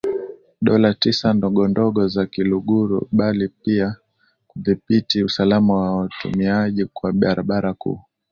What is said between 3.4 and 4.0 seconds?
pia